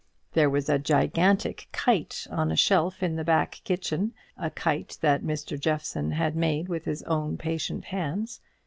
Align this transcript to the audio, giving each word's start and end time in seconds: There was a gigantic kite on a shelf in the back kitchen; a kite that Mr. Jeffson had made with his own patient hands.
There 0.33 0.49
was 0.49 0.67
a 0.67 0.79
gigantic 0.79 1.67
kite 1.71 2.25
on 2.31 2.51
a 2.51 2.55
shelf 2.55 3.03
in 3.03 3.17
the 3.17 3.23
back 3.23 3.61
kitchen; 3.63 4.13
a 4.35 4.49
kite 4.49 4.97
that 5.01 5.21
Mr. 5.21 5.59
Jeffson 5.59 6.09
had 6.13 6.35
made 6.35 6.67
with 6.67 6.85
his 6.85 7.03
own 7.03 7.37
patient 7.37 7.85
hands. 7.85 8.41